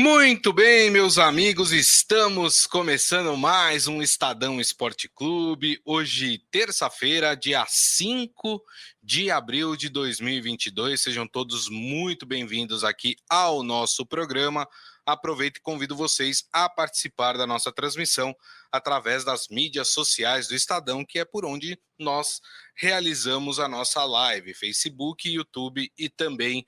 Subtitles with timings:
[0.00, 5.78] Muito bem, meus amigos, estamos começando mais um Estadão Esporte Clube.
[5.84, 8.62] Hoje, terça-feira, dia 5
[9.02, 11.02] de abril de 2022.
[11.02, 14.66] Sejam todos muito bem-vindos aqui ao nosso programa.
[15.04, 18.34] Aproveito e convido vocês a participar da nossa transmissão
[18.72, 22.40] através das mídias sociais do Estadão, que é por onde nós
[22.74, 26.64] realizamos a nossa live: Facebook, YouTube e também o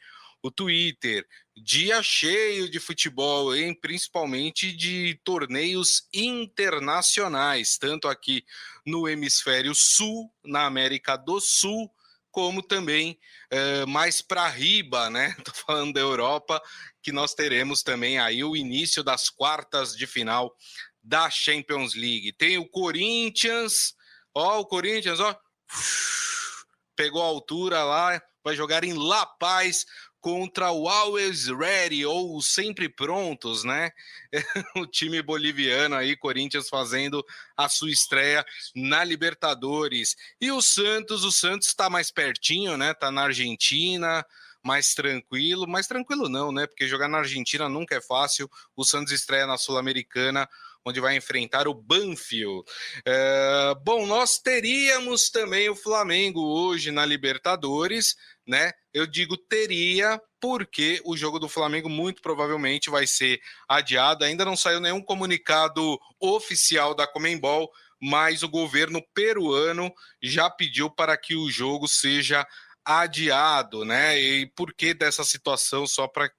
[0.50, 1.27] Twitter.
[1.56, 3.75] Dia cheio de futebol, hein?
[3.75, 8.44] principalmente de torneios internacionais, tanto aqui
[8.84, 11.90] no hemisfério sul, na América do Sul,
[12.31, 13.18] como também
[13.53, 15.36] uh, mais para riba, né?
[15.44, 16.61] Tô falando da Europa,
[17.03, 20.56] que nós teremos também aí o início das quartas de final
[21.03, 22.32] da Champions League.
[22.32, 23.95] Tem o Corinthians,
[24.34, 25.36] ó, o Corinthians, ó,
[26.96, 29.84] pegou a altura lá, vai jogar em La Paz
[30.22, 33.91] contra o Always Ready ou Sempre Prontos, né?
[34.77, 40.17] o time boliviano aí, Corinthians fazendo a sua estreia na Libertadores.
[40.41, 42.95] E o Santos, o Santos está mais pertinho, né?
[42.95, 44.25] Tá na Argentina,
[44.62, 46.69] mais tranquilo, mais tranquilo não, né?
[46.69, 48.48] Porque jogar na Argentina nunca é fácil.
[48.77, 50.48] O Santos estreia na Sul-Americana
[50.84, 52.65] onde vai enfrentar o Banfield.
[53.05, 58.73] É, bom, nós teríamos também o Flamengo hoje na Libertadores, né?
[58.93, 64.25] Eu digo teria, porque o jogo do Flamengo muito provavelmente vai ser adiado.
[64.25, 71.17] Ainda não saiu nenhum comunicado oficial da Comembol, mas o governo peruano já pediu para
[71.17, 72.47] que o jogo seja
[72.84, 74.19] adiado, né?
[74.19, 76.31] E por que dessa situação, só para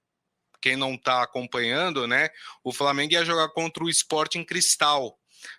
[0.60, 2.28] quem não está acompanhando, né?
[2.62, 5.18] O Flamengo ia jogar contra o Sporting Cristal,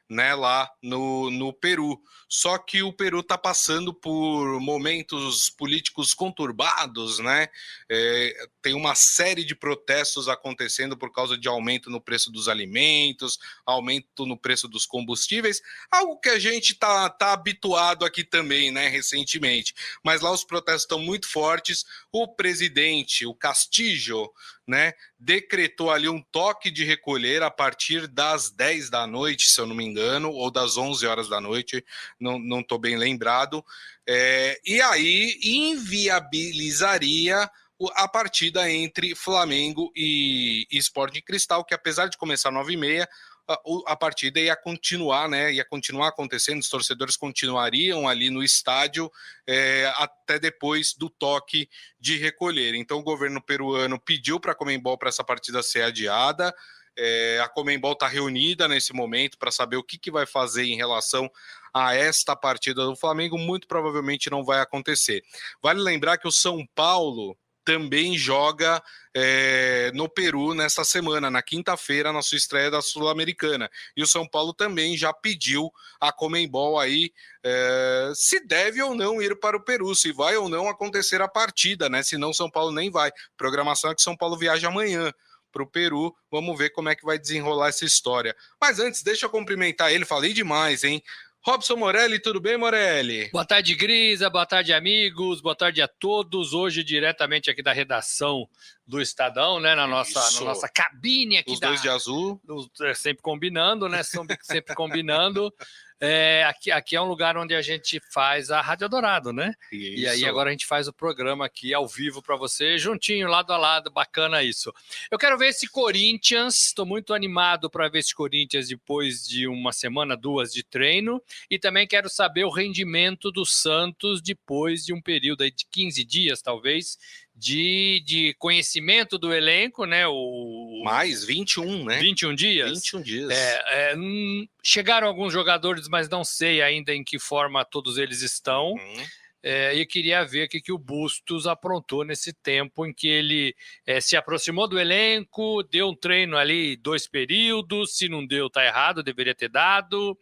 [0.10, 0.36] né?
[0.36, 2.02] Lá no, no Peru.
[2.28, 7.48] Só que o Peru está passando por momentos políticos conturbados, né?
[7.90, 13.38] É, tem uma série de protestos acontecendo por causa de aumento no preço dos alimentos,
[13.66, 18.88] aumento no preço dos combustíveis, algo que a gente está tá habituado aqui também, né?
[18.88, 19.74] Recentemente.
[20.04, 21.86] Mas lá os protestos estão muito fortes.
[22.12, 24.32] O presidente, o Castillo,
[24.68, 29.68] né, decretou ali um toque de recolher a partir das 10 da noite, se eu
[29.68, 31.86] não me engano, ou das 11 horas da noite,
[32.20, 33.64] não estou bem lembrado,
[34.08, 37.48] é, e aí inviabilizaria
[37.96, 43.10] a partida entre Flamengo e, Sporting Cristal, que apesar de começar 9 e meia,
[43.48, 45.54] a, partida ia continuar, né?
[45.54, 49.12] Ia continuar acontecendo, os torcedores continuariam ali no estádio
[49.46, 51.70] é, até depois do toque
[52.00, 52.74] de recolher.
[52.76, 56.54] Então, o governo peruano pediu para a Comembol para essa partida ser adiada.
[56.98, 60.78] É, a Comembol está reunida nesse momento para saber o que, que vai fazer em
[60.78, 61.30] relação
[61.74, 63.38] a esta partida do Flamengo.
[63.38, 65.24] Muito provavelmente não vai acontecer.
[65.62, 68.82] Vale lembrar que o São Paulo também joga
[69.14, 73.70] é, no Peru nesta semana, na quinta-feira, na sua estreia da Sul-Americana.
[73.98, 77.12] E o São Paulo também já pediu a Comembol aí
[77.44, 81.28] é, se deve ou não ir para o Peru, se vai ou não acontecer a
[81.28, 82.04] partida, né?
[82.04, 83.12] Senão São Paulo nem vai.
[83.36, 85.12] Programação é que São Paulo viaja amanhã
[85.52, 86.14] para o Peru.
[86.30, 88.36] Vamos ver como é que vai desenrolar essa história.
[88.62, 90.06] Mas antes, deixa eu cumprimentar ele.
[90.06, 91.02] Falei demais, hein?
[91.46, 93.30] Robson Morelli, tudo bem, Morelli?
[93.30, 96.54] Boa tarde, Grisa, boa tarde, amigos, boa tarde a todos.
[96.54, 98.50] Hoje, diretamente aqui da redação
[98.88, 99.76] do Estadão, né?
[99.76, 101.52] Na nossa, na nossa cabine aqui.
[101.52, 102.42] Os da, dois de azul.
[102.82, 104.02] É, sempre combinando, né?
[104.02, 105.54] Sempre combinando.
[106.06, 109.54] É, aqui, aqui é um lugar onde a gente faz a Rádio Dourado, né?
[109.72, 110.02] Isso.
[110.02, 113.52] E aí agora a gente faz o programa aqui ao vivo para você, juntinho, lado
[113.52, 114.72] a lado, bacana isso.
[115.10, 119.72] Eu quero ver esse Corinthians, estou muito animado para ver esse Corinthians depois de uma
[119.72, 125.02] semana, duas de treino, e também quero saber o rendimento do Santos depois de um
[125.02, 126.98] período aí de 15 dias, talvez,
[127.36, 130.08] de, de conhecimento do elenco, né?
[130.08, 132.00] O, Mais 21, né?
[132.00, 132.72] 21 dias.
[132.72, 133.30] 21 dias.
[133.30, 138.22] É, é, hum, chegaram alguns jogadores, mas não sei ainda em que forma todos eles
[138.22, 138.72] estão.
[138.72, 139.04] Uhum.
[139.48, 143.56] É, e queria ver o que, que o Bustos aprontou nesse tempo em que ele
[143.86, 148.66] é, se aproximou do elenco, deu um treino ali, dois períodos, se não deu, tá
[148.66, 150.18] errado, deveria ter dado,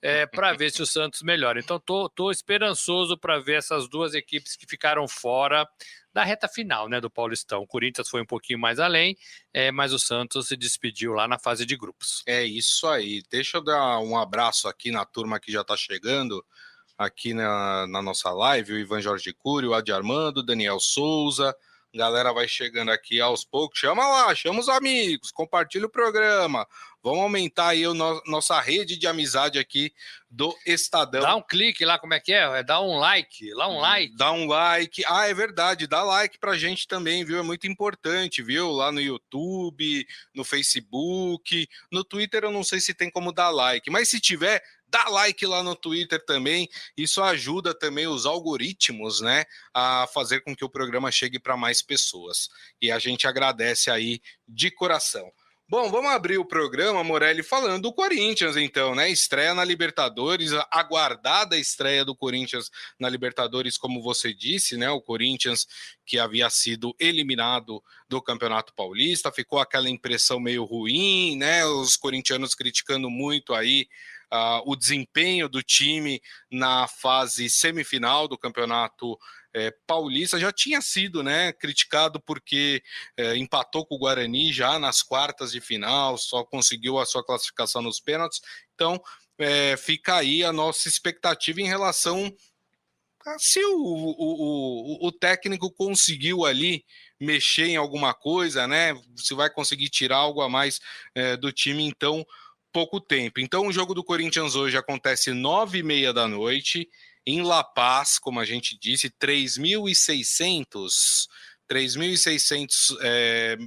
[0.00, 1.58] é, para ver se o Santos melhora.
[1.58, 5.68] Então, tô, tô esperançoso para ver essas duas equipes que ficaram fora
[6.12, 7.62] da reta final né, do Paulistão.
[7.62, 9.16] O Corinthians foi um pouquinho mais além,
[9.52, 12.22] é, mas o Santos se despediu lá na fase de grupos.
[12.26, 13.24] É isso aí.
[13.28, 16.44] Deixa eu dar um abraço aqui na turma que já está chegando
[16.98, 21.54] aqui na, na, nossa live, o Ivan Jorge Cury, o Adi Armando, Daniel Souza,
[21.94, 23.78] galera vai chegando aqui aos poucos.
[23.78, 26.66] Chama lá, chama os amigos, compartilha o programa.
[27.02, 29.92] Vamos aumentar aí a no, nossa rede de amizade aqui
[30.28, 31.22] do Estadão.
[31.22, 32.42] Dá um clique lá, como é que é?
[32.58, 34.16] é dá um like, lá um like.
[34.16, 35.04] Dá um like.
[35.06, 37.38] Ah, é verdade, dá like pra gente também, viu?
[37.38, 38.70] É muito importante, viu?
[38.70, 43.88] Lá no YouTube, no Facebook, no Twitter eu não sei se tem como dar like,
[43.90, 46.68] mas se tiver, dá like lá no Twitter também.
[46.96, 51.82] Isso ajuda também os algoritmos, né, a fazer com que o programa chegue para mais
[51.82, 52.48] pessoas.
[52.80, 55.30] E a gente agradece aí de coração.
[55.70, 59.10] Bom, vamos abrir o programa, Morelli, falando do Corinthians, então, né?
[59.10, 64.88] Estreia na Libertadores, aguardada estreia do Corinthians na Libertadores, como você disse, né?
[64.88, 65.66] O Corinthians
[66.06, 71.66] que havia sido eliminado do Campeonato Paulista, ficou aquela impressão meio ruim, né?
[71.66, 73.86] Os corintianos criticando muito aí
[74.32, 76.20] uh, o desempenho do time
[76.50, 79.18] na fase semifinal do campeonato
[79.54, 82.82] é, paulista já tinha sido né, criticado porque
[83.16, 87.82] é, empatou com o Guarani já nas quartas de final, só conseguiu a sua classificação
[87.82, 88.40] nos pênaltis.
[88.74, 89.00] Então
[89.38, 92.32] é, fica aí a nossa expectativa em relação
[93.26, 96.84] a se o, o, o, o técnico conseguiu ali
[97.20, 98.94] mexer em alguma coisa, né?
[99.16, 100.80] Se vai conseguir tirar algo a mais
[101.14, 102.24] é, do time, então
[102.72, 103.40] pouco tempo.
[103.40, 106.88] Então, o jogo do Corinthians hoje acontece nove e meia da noite
[107.28, 111.28] em La Paz, como a gente disse, 3.600
[111.68, 113.58] 3.600 é,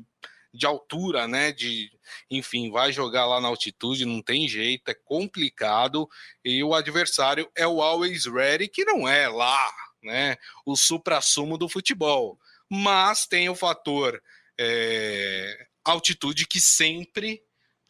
[0.51, 1.51] de altura, né?
[1.51, 1.91] De,
[2.29, 6.09] enfim, vai jogar lá na altitude, não tem jeito, é complicado.
[6.43, 9.71] E o adversário é o Always Ready, que não é lá,
[10.01, 10.37] né?
[10.65, 14.19] O supra-sumo do futebol, mas tem o fator
[14.59, 17.43] é, altitude que sempre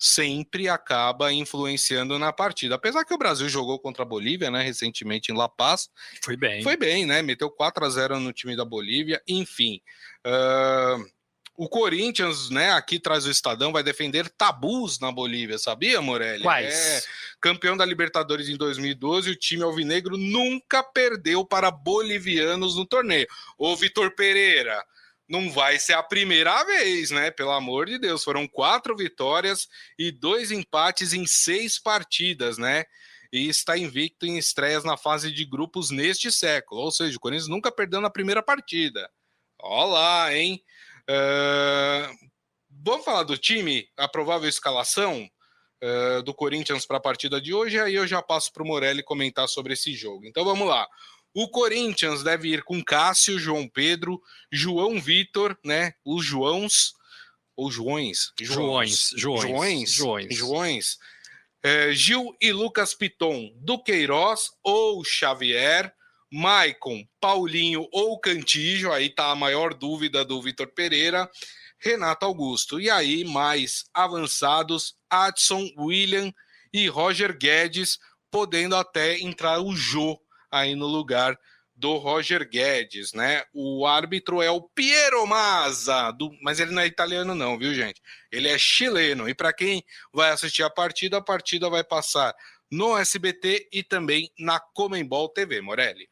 [0.03, 2.74] sempre acaba influenciando na partida.
[2.74, 5.89] Apesar que o Brasil jogou contra a Bolívia, né, recentemente em La Paz.
[6.24, 6.63] Foi bem.
[6.63, 7.21] Foi bem, né?
[7.21, 9.21] Meteu 4 a 0 no time da Bolívia.
[9.27, 9.80] Enfim.
[10.25, 11.06] Uh,
[11.56, 16.42] o Corinthians, né, aqui traz o Estadão, vai defender tabus na Bolívia, sabia, Morelli?
[16.42, 16.74] Quais?
[16.74, 17.01] É,
[17.39, 23.27] campeão da Libertadores em 2012, o time alvinegro nunca perdeu para bolivianos no torneio.
[23.56, 24.83] Ô, Vitor Pereira,
[25.31, 27.31] não vai ser a primeira vez, né?
[27.31, 29.68] Pelo amor de Deus, foram quatro vitórias
[29.98, 32.83] e dois empates em seis partidas, né?
[33.31, 37.48] E está invicto em estreias na fase de grupos neste século, ou seja, o Corinthians
[37.48, 39.10] nunca perdeu na primeira partida.
[39.57, 40.62] Olá, hein?
[41.10, 42.31] Uh...
[42.84, 45.30] Vamos falar do time, a provável escalação
[45.84, 49.04] uh, do Corinthians para a partida de hoje, aí eu já passo para o Morelli
[49.04, 50.25] comentar sobre esse jogo.
[50.25, 50.88] Então vamos lá.
[51.33, 55.94] O Corinthians deve ir com Cássio, João Pedro, João Vitor, né?
[56.04, 56.94] Os Joãos
[57.56, 58.33] ou Joões?
[58.39, 59.12] Joões.
[59.16, 59.92] Joões.
[59.92, 60.36] Joões.
[60.36, 60.98] Joões.
[61.63, 65.94] É, Gil e Lucas Piton, Duqueiroz ou Xavier,
[66.31, 71.30] Maicon, Paulinho ou Cantijo, aí tá a maior dúvida do Vitor Pereira,
[71.77, 72.80] Renato Augusto.
[72.80, 76.34] E aí, mais avançados, Adson, William
[76.74, 78.00] e Roger Guedes,
[78.31, 80.19] podendo até entrar o Jô
[80.51, 81.38] aí no lugar
[81.75, 83.44] do Roger Guedes, né?
[83.53, 86.31] O árbitro é o Piero Mazza, do...
[86.42, 88.00] mas ele não é italiano não, viu, gente?
[88.31, 89.27] Ele é chileno.
[89.27, 89.83] E para quem
[90.13, 92.36] vai assistir a partida, a partida vai passar
[92.69, 96.07] no SBT e também na Comembol TV, Morelli.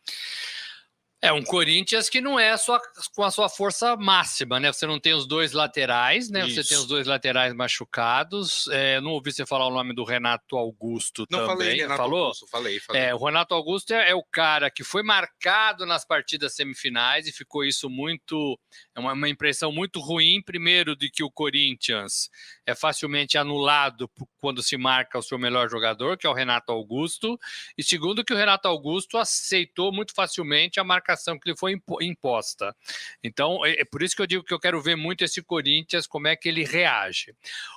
[1.21, 2.79] É um Corinthians que não é só
[3.13, 4.71] com a sua força máxima, né?
[4.71, 6.47] Você não tem os dois laterais, né?
[6.47, 6.55] Isso.
[6.55, 8.69] Você tem os dois laterais machucados.
[8.69, 11.57] É, não ouvi você falar o nome do Renato Augusto não também.
[11.57, 12.23] Falei, Renato Falou?
[12.23, 13.01] Augusto, falei, falei.
[13.01, 17.33] É, o Renato Augusto é, é, o cara que foi marcado nas partidas semifinais e
[17.33, 18.57] ficou isso muito.
[18.95, 22.29] É uma, uma impressão muito ruim, primeiro, de que o Corinthians
[22.65, 27.37] é facilmente anulado quando se marca o seu melhor jogador, que é o Renato Augusto,
[27.77, 31.79] e segundo, que o Renato Augusto aceitou muito facilmente a marca marcação que lhe foi
[32.01, 32.75] imposta.
[33.23, 36.05] Então, é, é por isso que eu digo que eu quero ver muito esse Corinthians,
[36.05, 37.33] como é que ele reage.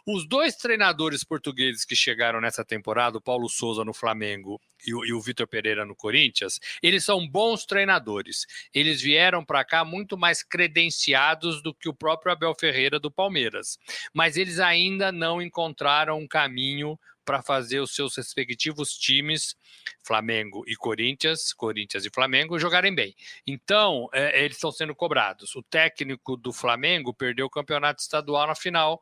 [0.06, 5.18] Os dois treinadores portugueses que chegaram nessa temporada, o Paulo Souza no Flamengo e o,
[5.18, 8.46] o Vitor Pereira no Corinthians, eles são bons treinadores.
[8.74, 13.78] Eles vieram para cá muito mais credenciados do que o próprio Abel Ferreira do Palmeiras.
[14.12, 19.56] Mas eles ainda não encontraram um caminho para fazer os seus respectivos times,
[20.02, 23.14] Flamengo e Corinthians, Corinthians e Flamengo, jogarem bem.
[23.46, 25.54] Então, é, eles estão sendo cobrados.
[25.54, 29.00] O técnico do Flamengo perdeu o campeonato estadual na final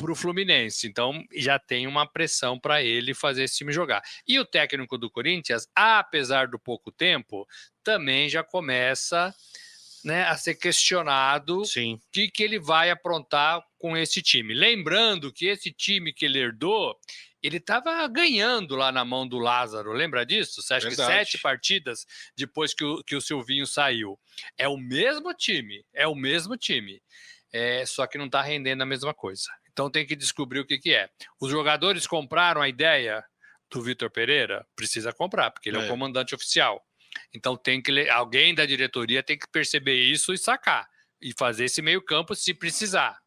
[0.00, 0.86] para o Fluminense.
[0.86, 4.02] Então já tem uma pressão para ele fazer esse time jogar.
[4.26, 7.46] E o técnico do Corinthians, apesar do pouco tempo,
[7.84, 9.34] também já começa
[10.02, 11.64] né, a ser questionado o
[12.10, 14.54] que, que ele vai aprontar com esse time.
[14.54, 16.98] Lembrando que esse time que ele herdou,
[17.42, 20.60] ele estava ganhando lá na mão do Lázaro, lembra disso?
[20.60, 21.10] Você acha Verdade.
[21.10, 22.06] que sete partidas
[22.36, 24.18] depois que o, que o Silvinho saiu.
[24.58, 27.02] É o mesmo time, é o mesmo time.
[27.52, 29.48] É, só que não está rendendo a mesma coisa.
[29.72, 31.08] Então tem que descobrir o que, que é.
[31.40, 33.24] Os jogadores compraram a ideia
[33.70, 34.66] do Vitor Pereira?
[34.76, 36.84] Precisa comprar, porque ele é, é o comandante oficial.
[37.34, 40.86] Então tem que alguém da diretoria tem que perceber isso e sacar
[41.20, 43.18] e fazer esse meio campo se precisar.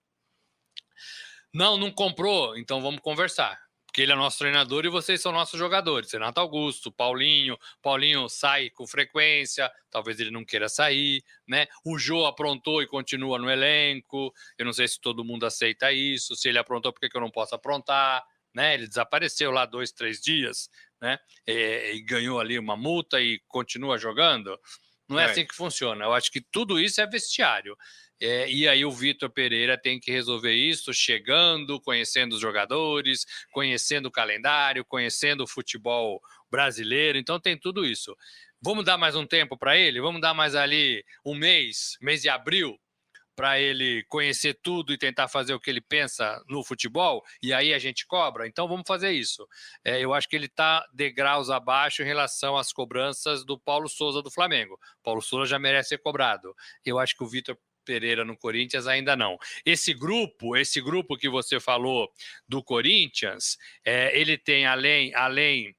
[1.54, 3.63] Não, não comprou, então vamos conversar
[3.94, 6.12] porque ele é nosso treinador e vocês são nossos jogadores.
[6.12, 11.68] Renato Augusto, Paulinho, Paulinho sai com frequência, talvez ele não queira sair, né?
[11.86, 14.34] O Jô aprontou e continua no elenco.
[14.58, 16.36] Eu não sei se todo mundo aceita isso.
[16.36, 18.24] Se ele aprontou, por que eu não posso aprontar?
[18.52, 18.74] Né?
[18.74, 21.20] Ele desapareceu lá dois, três dias, né?
[21.46, 24.60] E, e ganhou ali uma multa e continua jogando.
[25.08, 26.04] Não é, é assim que funciona.
[26.04, 27.78] Eu acho que tudo isso é vestiário.
[28.26, 34.06] É, e aí o Vitor Pereira tem que resolver isso, chegando, conhecendo os jogadores, conhecendo
[34.06, 37.18] o calendário, conhecendo o futebol brasileiro.
[37.18, 38.16] Então tem tudo isso.
[38.62, 40.00] Vamos dar mais um tempo para ele?
[40.00, 42.80] Vamos dar mais ali um mês, mês de abril,
[43.36, 47.74] para ele conhecer tudo e tentar fazer o que ele pensa no futebol, e aí
[47.74, 48.48] a gente cobra.
[48.48, 49.46] Então vamos fazer isso.
[49.84, 54.22] É, eu acho que ele está degraus abaixo em relação às cobranças do Paulo Souza
[54.22, 54.80] do Flamengo.
[55.04, 56.56] Paulo Souza já merece ser cobrado.
[56.86, 59.38] Eu acho que o Vitor Pereira no Corinthians ainda não.
[59.66, 62.10] Esse grupo, esse grupo que você falou
[62.48, 65.76] do Corinthians, é, ele tem além, além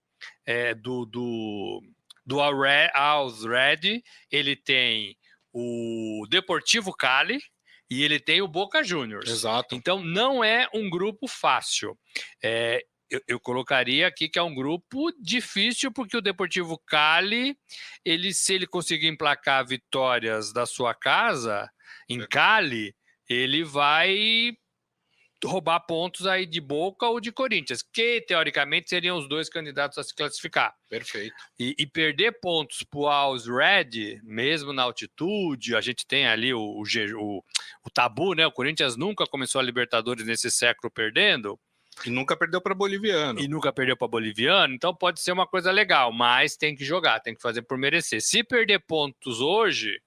[0.46, 1.82] é, do, do,
[2.24, 5.16] do Al's Red, ele tem
[5.52, 7.40] o Deportivo Cali
[7.90, 9.30] e ele tem o Boca Juniors.
[9.30, 9.74] Exato.
[9.74, 11.96] Então não é um grupo fácil.
[12.42, 17.56] É, eu, eu, colocaria aqui que é um grupo difícil, porque o Deportivo Cali,
[18.04, 21.70] ele, se ele conseguir emplacar vitórias da sua casa,
[22.08, 22.94] em Cali,
[23.28, 24.56] ele vai
[25.44, 30.02] roubar pontos aí de Boca ou de Corinthians, que teoricamente seriam os dois candidatos a
[30.02, 30.74] se classificar.
[30.88, 31.34] Perfeito.
[31.58, 36.52] E, e perder pontos para o Alls Red, mesmo na altitude, a gente tem ali
[36.52, 37.44] o, o, o,
[37.84, 38.46] o tabu, né?
[38.46, 41.58] O Corinthians nunca começou a Libertadores nesse século perdendo.
[42.04, 43.38] E nunca perdeu para boliviano.
[43.38, 47.20] E nunca perdeu para boliviano, então pode ser uma coisa legal, mas tem que jogar,
[47.20, 48.20] tem que fazer por merecer.
[48.20, 50.00] Se perder pontos hoje,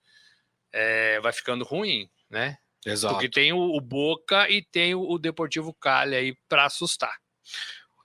[0.73, 2.57] é, vai ficando ruim, né?
[2.85, 3.15] Exato.
[3.15, 7.13] Porque tem o, o Boca e tem o, o Deportivo Cali aí para assustar.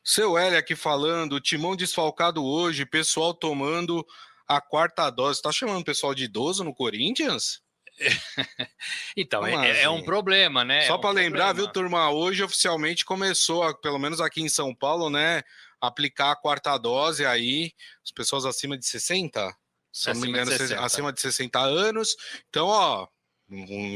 [0.05, 4.05] Seu Hélio aqui falando, timão desfalcado hoje, pessoal tomando
[4.49, 5.41] a quarta dose.
[5.41, 7.63] Tá chamando o pessoal de idoso no Corinthians?
[9.17, 9.81] então, é, assim?
[9.83, 10.87] é, um problema, né?
[10.87, 12.11] Só é um para lembrar, viu, turma?
[12.11, 15.43] Hoje oficialmente começou, pelo menos aqui em São Paulo, né?
[15.81, 17.73] Aplicar a quarta dose aí,
[18.05, 19.55] as pessoas acima de 60?
[19.93, 22.17] Se não me engano, de acima de 60 anos.
[22.49, 23.07] Então, ó,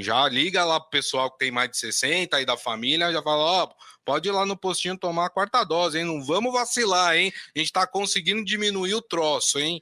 [0.02, 3.42] já liga lá pro pessoal que tem mais de 60 aí da família, já fala,
[3.42, 3.74] ó,
[4.04, 6.04] pode ir lá no postinho tomar a quarta dose, hein?
[6.04, 7.32] Não vamos vacilar, hein?
[7.54, 9.80] A gente tá conseguindo diminuir o troço, hein?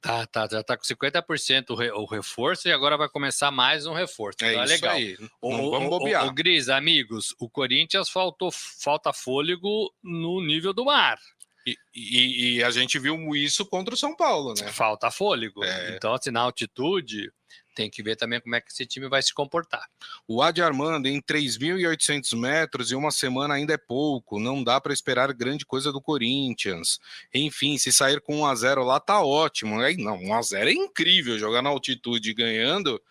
[0.00, 3.92] Tá, tá, já tá com 50% o, o reforço e agora vai começar mais um
[3.92, 4.44] reforço.
[4.44, 4.94] É então, é legal.
[4.94, 5.16] Aí.
[5.18, 6.24] Não o, vamos bobear.
[6.24, 11.18] O, o, Gris, amigos, o Corinthians faltou, falta fôlego no nível do mar.
[11.66, 14.68] E, e, e, a gente viu isso contra o São Paulo, né?
[14.68, 15.64] Falta fôlego.
[15.64, 15.96] É.
[15.96, 17.32] Então, assim, na altitude,
[17.74, 19.84] tem que ver também como é que esse time vai se comportar.
[20.28, 24.38] O Adi Armando, em 3.800 metros e uma semana ainda é pouco.
[24.38, 27.00] Não dá para esperar grande coisa do Corinthians.
[27.34, 29.82] Enfim, se sair com 1 a 0 lá, tá ótimo.
[29.82, 31.36] É, não, 1 a 0 é incrível.
[31.36, 33.02] Jogar na altitude ganhando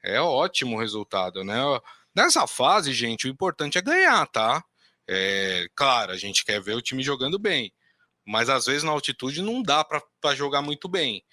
[0.00, 1.60] é ótimo resultado, né?
[2.14, 4.64] Nessa fase, gente, o importante é ganhar, tá?
[5.08, 7.72] É, claro, a gente quer ver o time jogando bem
[8.26, 11.24] mas às vezes na altitude não dá para jogar muito bem.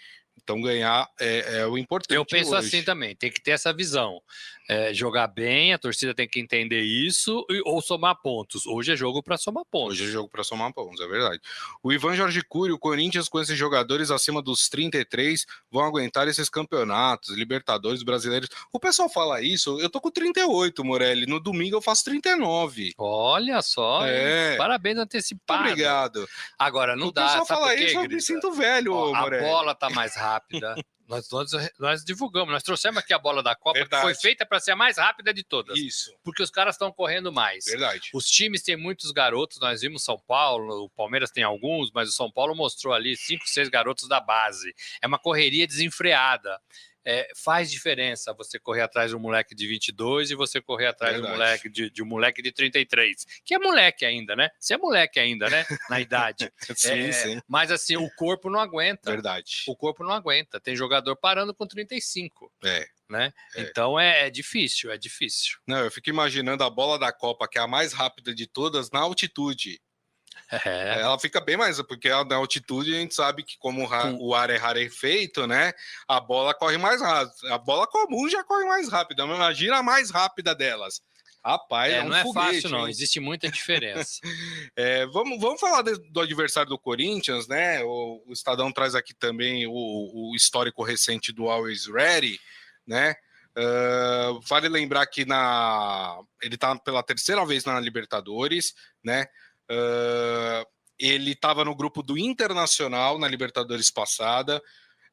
[0.41, 2.15] Então ganhar é, é o importante.
[2.15, 2.67] Eu penso hoje.
[2.67, 4.21] assim também, tem que ter essa visão
[4.67, 8.65] é, jogar bem, a torcida tem que entender isso, e, ou somar pontos.
[8.65, 9.99] Hoje é jogo para somar pontos.
[9.99, 11.39] Hoje é jogo para somar pontos, é verdade.
[11.81, 16.49] O Ivan Jorge Cury, o Corinthians com esses jogadores acima dos 33 vão aguentar esses
[16.49, 18.49] campeonatos, Libertadores brasileiros.
[18.71, 21.25] O pessoal fala isso, eu tô com 38, Morelli.
[21.25, 22.93] No domingo eu faço 39.
[22.97, 24.55] Olha só, é.
[24.55, 25.69] parabéns antecipado.
[25.69, 26.27] obrigado.
[26.57, 27.25] Agora, não o dá.
[27.25, 29.45] O pessoal fala isso, eu me sinto velho, Ó, Morelli.
[29.45, 30.75] A bola tá mais rápida.
[31.07, 34.01] Nós, nós, nós, divulgamos, nós trouxemos aqui a bola da Copa, Verdade.
[34.01, 35.77] que foi feita para ser a mais rápida de todas.
[35.77, 36.15] Isso.
[36.23, 37.65] Porque os caras estão correndo mais.
[37.65, 38.09] Verdade.
[38.13, 42.13] Os times têm muitos garotos, nós vimos São Paulo, o Palmeiras tem alguns, mas o
[42.13, 44.73] São Paulo mostrou ali cinco, seis garotos da base.
[45.01, 46.59] É uma correria desenfreada
[47.05, 51.15] é, faz diferença você correr atrás de um moleque de 22 e você correr atrás
[51.15, 54.49] de um moleque de, de, um moleque de 33, que é moleque ainda, né?
[54.59, 55.65] Você é moleque ainda, né?
[55.89, 56.51] Na idade.
[56.75, 57.41] sim, é, sim.
[57.47, 59.11] Mas assim, o corpo não aguenta.
[59.11, 59.63] Verdade.
[59.67, 60.59] O corpo não aguenta.
[60.59, 62.51] Tem jogador parando com 35.
[62.63, 62.85] É.
[63.09, 63.33] Né?
[63.55, 63.61] É.
[63.61, 65.57] Então é, é, difícil, é difícil.
[65.67, 68.89] Não, eu fico imaginando a bola da Copa, que é a mais rápida de todas,
[68.91, 69.79] na altitude.
[70.65, 71.01] É.
[71.01, 73.87] Ela fica bem mais, porque na altitude a gente sabe que como
[74.19, 75.73] o ar é rarefeito, né?
[76.07, 77.53] A bola corre mais rápido.
[77.53, 79.23] A bola comum já corre mais rápido.
[79.23, 81.01] Imagina a mais rápida delas.
[81.45, 82.85] Rapaz, é, é um não é foguete, fácil, não.
[82.85, 82.91] Hein?
[82.91, 84.21] Existe muita diferença.
[84.77, 87.83] é, vamos, vamos falar de, do adversário do Corinthians, né?
[87.83, 92.39] O, o Estadão traz aqui também o, o, histórico recente do Always Ready,
[92.87, 93.15] né?
[93.57, 98.73] Uh, vale lembrar que na, ele está pela terceira vez na Libertadores,
[99.03, 99.27] né?
[99.69, 100.65] Uh,
[100.99, 104.61] ele estava no grupo do Internacional na Libertadores passada.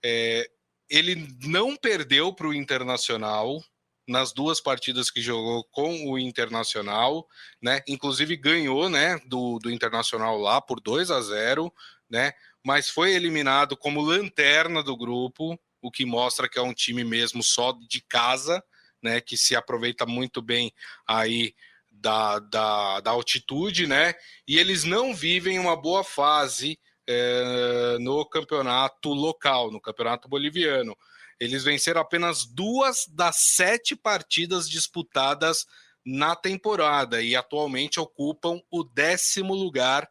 [0.04, 0.48] É,
[0.88, 3.62] ele não perdeu para o Internacional
[4.06, 7.26] nas duas partidas que jogou com o Internacional,
[7.62, 7.80] né?
[7.86, 11.72] Inclusive ganhou, né, do, do Internacional lá por 2 a 0,
[12.08, 12.32] né?
[12.64, 17.42] Mas foi eliminado como lanterna do grupo, o que mostra que é um time mesmo
[17.42, 18.62] só de casa,
[19.02, 19.20] né?
[19.20, 20.72] Que se aproveita muito bem
[21.06, 21.54] aí
[22.00, 24.14] da, da, da altitude, né?
[24.48, 30.96] E eles não vivem uma boa fase é, no campeonato local, no campeonato boliviano.
[31.38, 35.66] Eles venceram apenas duas das sete partidas disputadas
[36.04, 40.08] na temporada e atualmente ocupam o décimo lugar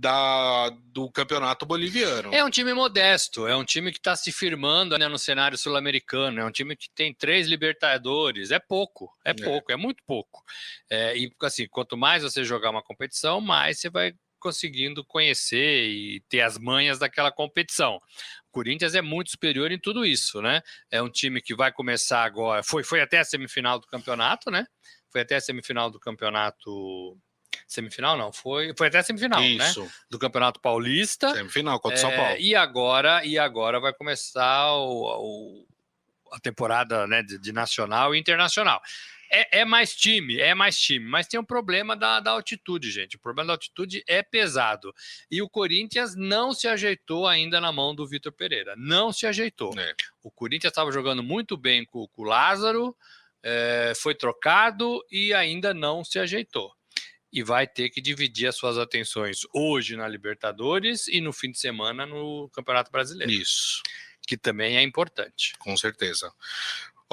[0.00, 2.32] da, do campeonato boliviano.
[2.32, 6.40] É um time modesto, é um time que está se firmando né, no cenário sul-americano,
[6.40, 9.34] é um time que tem três Libertadores, é pouco, é, é.
[9.34, 10.42] pouco, é muito pouco.
[10.88, 16.20] É, e assim, quanto mais você jogar uma competição, mais você vai conseguindo conhecer e
[16.30, 17.96] ter as manhas daquela competição.
[17.96, 20.62] O Corinthians é muito superior em tudo isso, né?
[20.90, 24.64] É um time que vai começar agora, foi, foi até a semifinal do campeonato, né?
[25.12, 27.18] Foi até a semifinal do campeonato
[27.66, 29.48] Semifinal não, foi, foi até semifinal, né?
[29.48, 29.82] Isso.
[29.82, 29.90] né?
[30.10, 31.32] Do Campeonato Paulista.
[31.34, 32.36] Semifinal contra o é, São Paulo.
[32.38, 35.66] E agora, e agora vai começar o, o
[36.32, 38.80] a temporada né, de, de, nacional e internacional.
[39.32, 43.16] É, é, mais time, é mais time, mas tem um problema da, da altitude, gente.
[43.16, 44.92] O problema da altitude é pesado.
[45.30, 48.74] E o Corinthians não se ajeitou ainda na mão do Vitor Pereira.
[48.76, 49.72] Não se ajeitou.
[49.78, 49.94] É.
[50.22, 52.96] O Corinthians estava jogando muito bem com, com o Lázaro,
[53.42, 56.74] é, foi trocado e ainda não se ajeitou
[57.32, 61.58] e vai ter que dividir as suas atenções hoje na Libertadores e no fim de
[61.58, 63.32] semana no Campeonato Brasileiro.
[63.32, 63.82] Isso.
[64.26, 65.54] Que também é importante.
[65.58, 66.32] Com certeza.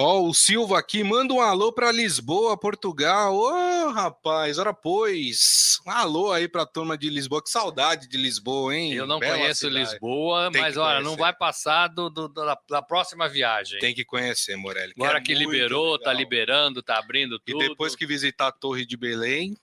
[0.00, 3.34] Ó, oh, o Silva aqui manda um alô para Lisboa, Portugal.
[3.34, 5.80] Ô, oh, rapaz, ora pois.
[5.84, 7.42] Um alô aí para a turma de Lisboa.
[7.42, 8.92] Que saudade de Lisboa, hein?
[8.92, 9.90] Eu não Bela conheço cidade.
[9.90, 13.80] Lisboa, Tem mas olha, não vai passar do, do, da, da, próxima viagem.
[13.80, 14.92] Tem que conhecer, Morelli.
[14.96, 15.98] Agora que, que liberou, legal.
[16.04, 17.64] tá liberando, tá abrindo tudo.
[17.64, 19.56] E depois que visitar a Torre de Belém,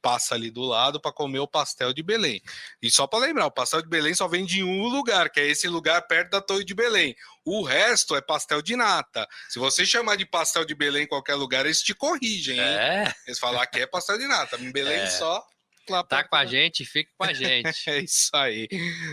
[0.00, 2.40] passa ali do lado para comer o pastel de Belém.
[2.80, 5.46] E só para lembrar, o pastel de Belém só vende em um lugar, que é
[5.46, 7.14] esse lugar perto da Torre de Belém.
[7.44, 9.26] O resto é pastel de nata.
[9.48, 12.64] Se você chamar de pastel de Belém em qualquer lugar, eles te corrigem, hein?
[12.64, 13.14] É.
[13.26, 14.56] Eles falam que é pastel de nata.
[14.60, 15.10] Em Belém é.
[15.10, 15.44] só
[15.92, 17.66] lá Tá com a gente, fica com a gente.
[17.90, 18.68] é isso aí.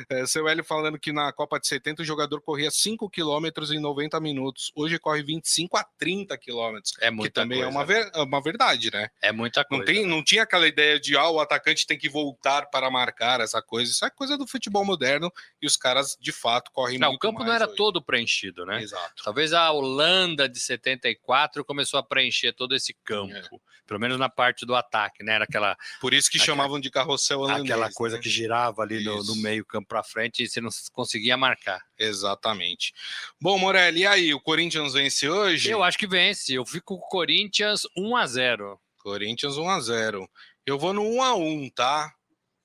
[0.09, 3.79] É, seu Hélio falando que na Copa de 70 o jogador corria 5 km em
[3.79, 4.71] 90 minutos.
[4.75, 6.79] Hoje corre 25 a 30 km.
[7.01, 9.09] É muita que também é coisa, é uma, ver, é uma verdade, né?
[9.21, 9.83] É muita coisa.
[9.83, 13.41] Não, tem, não tinha aquela ideia de ah, o atacante tem que voltar para marcar
[13.41, 13.91] essa coisa.
[13.91, 15.31] Isso é coisa do futebol moderno
[15.61, 17.75] e os caras de fato correm não, muito O campo não era hoje.
[17.75, 18.81] todo preenchido, né?
[18.81, 19.23] Exato.
[19.23, 23.33] Talvez a Holanda de 74 começou a preencher todo esse campo.
[23.33, 23.73] É.
[23.85, 25.33] Pelo menos na parte do ataque, né?
[25.33, 25.75] Era aquela.
[25.99, 26.62] Por isso que aquela...
[26.63, 27.69] chamavam de carrossel holandês.
[27.69, 28.21] Aquela coisa né?
[28.21, 31.81] que girava ali no, no, meio campo para frente e você não conseguia marcar.
[31.97, 32.93] Exatamente.
[33.39, 34.33] Bom, Morelli, e aí?
[34.33, 35.69] O Corinthians vence hoje?
[35.69, 36.53] Eu acho que vence.
[36.53, 40.29] Eu fico com o Corinthians 1 a 0 Corinthians 1 a 0
[40.65, 42.13] Eu vou no 1 a 1 tá?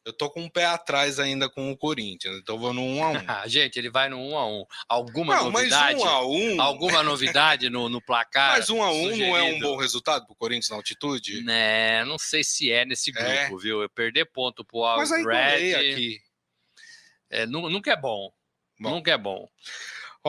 [0.09, 3.11] Eu tô com um pé atrás ainda com o Corinthians, então vou no 1 a
[3.11, 3.13] 1.
[3.47, 4.65] Gente, ele vai no 1 a 1.
[4.89, 5.97] Alguma não, novidade?
[5.97, 6.63] Mas 1 a 1.
[6.63, 8.57] Alguma novidade no, no placar?
[8.57, 9.27] Mas 1 a 1 sugerido?
[9.27, 11.45] não é um bom resultado pro Corinthians na altitude?
[11.45, 13.51] Né, não sei se é nesse grupo, é.
[13.61, 13.83] viu?
[13.83, 15.75] Eu perder ponto pro Alves Red.
[15.75, 16.19] aqui.
[17.29, 18.33] É, nunca é bom.
[18.81, 18.91] bom.
[18.91, 19.47] Nunca é bom.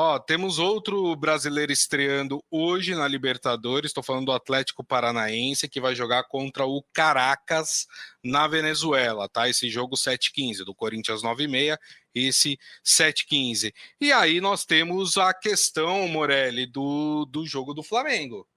[0.02, 3.90] Ó, temos outro brasileiro estreando hoje na Libertadores.
[3.90, 7.86] Estou falando do Atlético Paranaense, que vai jogar contra o Caracas
[8.24, 9.50] na Venezuela, tá?
[9.50, 11.78] Esse jogo 7-15, do Corinthians 9-6,
[12.16, 13.74] esse 7-15.
[14.00, 18.48] E aí nós temos a questão, Morelli, do, do jogo do Flamengo,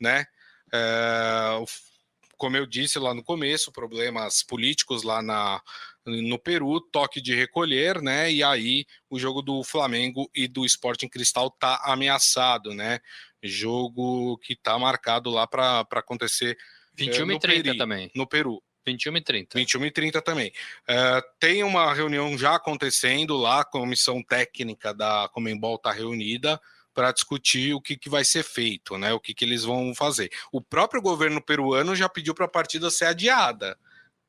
[0.00, 0.24] né?
[0.72, 1.58] É,
[2.36, 5.60] como eu disse lá no começo, problemas políticos lá na,
[6.04, 8.30] no Peru, toque de recolher, né?
[8.30, 13.00] E aí o jogo do Flamengo e do Sporting Cristal tá ameaçado, né?
[13.42, 16.56] Jogo que tá marcado lá para acontecer
[16.94, 18.10] 21 é, e 30 Peri, também.
[18.14, 18.62] No Peru.
[18.84, 19.58] 21 e 30.
[19.58, 20.52] 21 e 30 também.
[20.88, 26.60] Uh, tem uma reunião já acontecendo lá, a comissão técnica da Comembol está reunida
[26.92, 29.12] para discutir o que, que vai ser feito, né?
[29.12, 30.30] O que, que eles vão fazer.
[30.50, 33.78] O próprio governo peruano já pediu para a partida ser adiada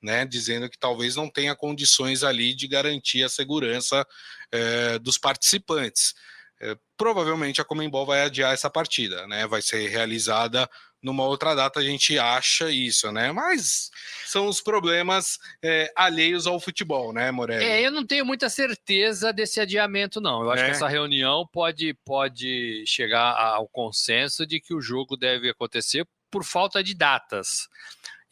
[0.04, 4.06] né, dizendo que talvez não tenha condições ali de garantir a segurança
[4.52, 6.14] é, dos participantes.
[6.62, 9.48] É, provavelmente a Comembol vai adiar essa partida, né?
[9.48, 10.70] Vai ser realizada
[11.02, 13.32] numa outra data, a gente acha isso, né?
[13.34, 13.92] Mas
[14.26, 17.66] são os problemas é, alheios ao futebol, né, Morelli?
[17.66, 20.42] É, eu não tenho muita certeza desse adiamento, não.
[20.42, 20.66] Eu acho é.
[20.68, 26.46] que essa reunião pode, pode chegar ao consenso de que o jogo deve acontecer por
[26.46, 27.68] falta de datas.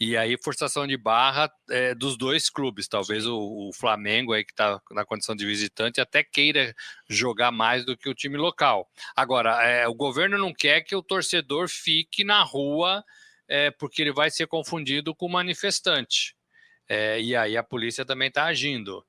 [0.04, 2.88] E aí, forçação de barra é, dos dois clubes.
[2.88, 6.74] Talvez o, o, Flamengo, aí que está na condição de visitante, até queira
[7.08, 8.90] jogar mais do que o time local.
[9.16, 13.04] Agora, é, o governo não quer que o torcedor fique na rua,
[13.48, 16.36] é, porque ele vai ser confundido com manifestante.
[16.90, 19.06] E aí a polícia também está agindo.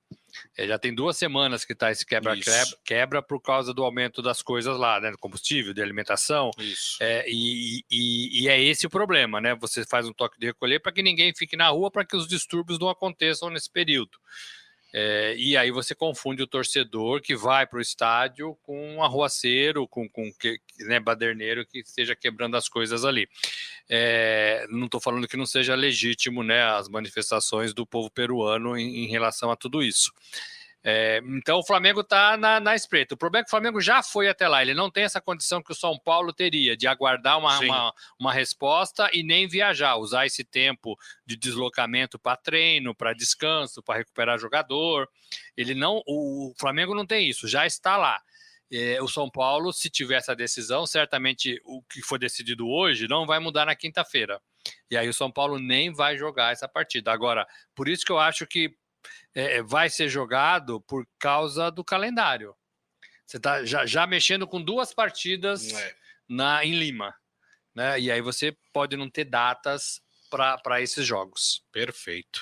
[0.57, 4.43] É, já tem duas semanas que está esse quebra-quebra quebra por causa do aumento das
[4.43, 5.11] coisas lá, né?
[5.11, 6.51] Do combustível, de alimentação.
[7.01, 9.55] É, e, e, e, é esse o problema, né?
[9.57, 12.27] Você faz um toque de recolher para que ninguém fique na rua, para que os
[12.27, 14.19] distúrbios não aconteçam nesse período.
[14.93, 19.89] É, e aí você confunde o torcedor que vai para o estádio com um arruaceiro,
[19.89, 20.31] com, com
[20.81, 23.29] né, baderneiro que esteja quebrando as coisas ali.
[23.89, 29.05] É, não estou falando que não seja legítimo né, as manifestações do povo peruano em,
[29.05, 30.13] em relação a tudo isso.
[30.85, 33.15] É, então o Flamengo está na, na espreita.
[33.15, 34.63] O problema é que o Flamengo já foi até lá.
[34.63, 38.33] Ele não tem essa condição que o São Paulo teria de aguardar uma, uma, uma,
[38.33, 44.39] resposta e nem viajar, usar esse tempo de deslocamento para treino, para descanso, para recuperar
[44.39, 45.09] jogador.
[45.57, 48.21] Ele não, o Flamengo não tem isso, já está lá.
[48.73, 53.27] É, o São Paulo, se tiver essa decisão, certamente o que foi decidido hoje não
[53.27, 54.41] vai mudar na quinta-feira.
[54.91, 57.13] E aí o São Paulo nem vai jogar essa partida.
[57.13, 58.75] Agora, por isso que eu acho que
[59.35, 62.55] é, é, vai ser jogado por causa do calendário.
[63.27, 65.95] Você está já, já mexendo com duas partidas é.
[66.29, 67.15] na, em Lima.
[67.75, 68.01] Né?
[68.01, 71.65] E aí você pode não ter datas para esses jogos.
[71.73, 72.41] Perfeito.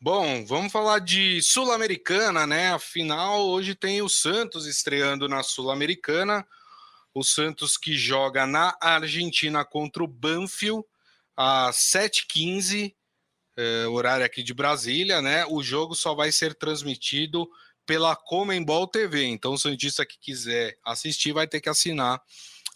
[0.00, 2.72] Bom, vamos falar de Sul-Americana, né?
[2.72, 6.46] Afinal, hoje tem o Santos estreando na Sul-Americana.
[7.14, 10.84] O Santos que joga na Argentina contra o Banfield
[11.36, 12.94] às 7h15
[13.56, 15.44] é, horário aqui de Brasília, né?
[15.46, 17.48] O jogo só vai ser transmitido
[17.86, 19.24] pela Comembol TV.
[19.24, 22.20] Então, o Santista que quiser assistir vai ter que assinar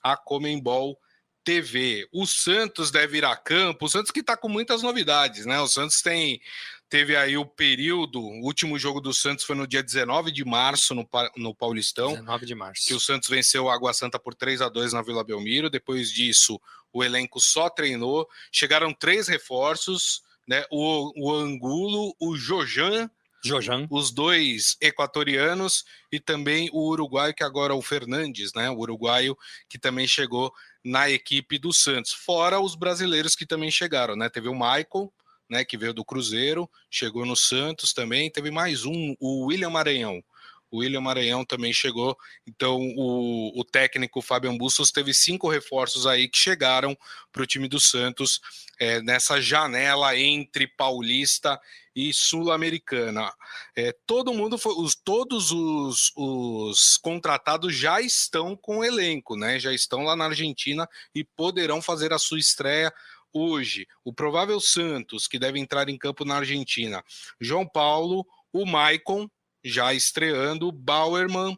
[0.03, 0.99] a Comembol
[1.43, 2.07] TV.
[2.12, 3.87] O Santos deve ir a campo.
[3.87, 5.61] O Santos que está com muitas novidades, né?
[5.61, 6.41] O Santos tem
[6.88, 10.95] teve aí o período, o último jogo do Santos foi no dia 19 de março
[10.95, 12.12] no, no Paulistão.
[12.12, 12.87] 19 de março.
[12.87, 15.69] Que o Santos venceu o Água Santa por 3 a 2 na Vila Belmiro.
[15.69, 16.59] Depois disso,
[16.93, 18.27] o elenco só treinou.
[18.51, 20.65] Chegaram três reforços né?
[20.71, 23.11] O, o Angulo, o Jojan,
[23.45, 28.71] Jojan, os dois equatorianos e também o uruguaio que agora é o Fernandes, né?
[28.71, 29.37] O uruguaio
[29.69, 32.13] que também chegou na equipe do Santos.
[32.13, 34.29] Fora os brasileiros que também chegaram, né?
[34.29, 35.13] Teve o Michael,
[35.49, 35.65] né?
[35.65, 38.31] Que veio do Cruzeiro, chegou no Santos também.
[38.31, 40.23] Teve mais um, o William Maranhão.
[40.71, 42.17] O William Maranhão também chegou.
[42.47, 46.97] Então, o, o técnico Fábio Bustos teve cinco reforços aí que chegaram
[47.33, 48.41] para o time do Santos
[48.79, 51.59] é, nessa janela entre Paulista
[51.95, 53.33] e Sul-Americana.
[53.75, 59.59] É, todo mundo foi, os, todos os, os contratados já estão com o elenco, né?
[59.59, 62.93] Já estão lá na Argentina e poderão fazer a sua estreia
[63.33, 63.87] hoje.
[64.05, 67.03] O provável Santos, que deve entrar em campo na Argentina,
[67.41, 69.29] João Paulo, o Maicon,
[69.62, 71.57] já estreando Bauerman,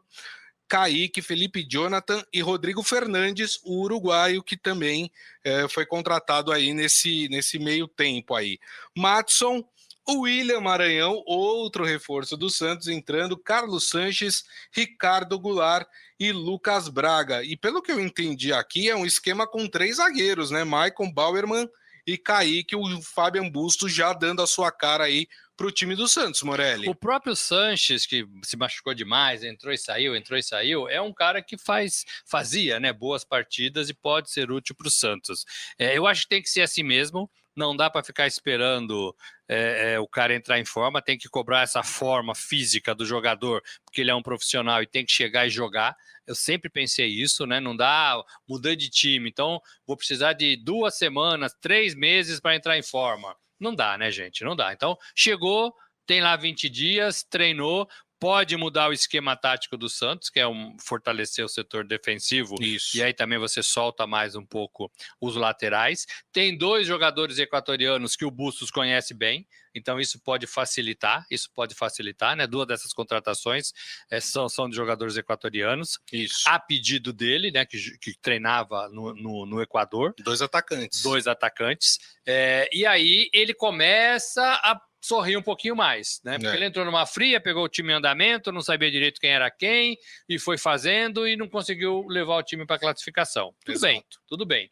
[0.69, 5.11] Kaique, Felipe Jonathan e Rodrigo Fernandes, o uruguaio que também
[5.43, 8.59] é, foi contratado aí nesse, nesse meio tempo aí.
[8.97, 9.65] Matson,
[10.09, 17.43] William Maranhão, outro reforço do Santos, entrando, Carlos Sanches, Ricardo Goulart e Lucas Braga.
[17.43, 20.65] E pelo que eu entendi aqui, é um esquema com três zagueiros, né?
[20.65, 21.69] Maicon Bauerman
[22.07, 25.27] e Kaique, o Fabian Busto já dando a sua cara aí
[25.61, 26.89] para o time do Santos, Morelli.
[26.89, 31.13] O próprio Sanches, que se machucou demais, entrou e saiu, entrou e saiu, é um
[31.13, 35.45] cara que faz, fazia né, boas partidas e pode ser útil para o Santos.
[35.79, 37.31] É, eu acho que tem que ser assim mesmo.
[37.61, 39.15] Não dá para ficar esperando
[39.47, 43.63] é, é, o cara entrar em forma, tem que cobrar essa forma física do jogador,
[43.85, 45.95] porque ele é um profissional e tem que chegar e jogar.
[46.27, 47.61] Eu sempre pensei isso, né?
[47.61, 48.17] Não dá
[48.49, 53.37] mudar de time, então vou precisar de duas semanas, três meses para entrar em forma.
[53.61, 54.43] Não dá, né, gente?
[54.43, 54.73] Não dá.
[54.73, 55.75] Então, chegou,
[56.07, 57.87] tem lá 20 dias, treinou,
[58.21, 62.55] pode mudar o esquema tático do Santos, que é um, fortalecer o setor defensivo.
[62.61, 62.97] Isso.
[62.97, 66.07] E aí também você solta mais um pouco os laterais.
[66.31, 71.75] Tem dois jogadores equatorianos que o Bustos conhece bem, então isso pode facilitar, isso pode
[71.75, 72.47] facilitar, né?
[72.47, 73.73] Duas dessas contratações
[74.11, 75.99] é, são, são de jogadores equatorianos.
[76.13, 76.43] Isso.
[76.47, 77.65] A pedido dele, né?
[77.65, 80.15] Que, que treinava no, no, no, Equador.
[80.19, 81.03] Dois atacantes.
[81.03, 81.99] Dois atacantes.
[82.27, 86.39] É, e aí ele começa a sorrir um pouquinho mais, né?
[86.39, 86.57] Porque é.
[86.57, 89.97] ele entrou numa fria, pegou o time em andamento, não sabia direito quem era quem
[90.29, 93.55] e foi fazendo e não conseguiu levar o time para classificação.
[93.65, 93.93] Tudo Exato.
[93.93, 94.71] bem, tudo bem.